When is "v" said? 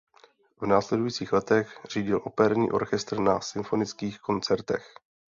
0.61-0.65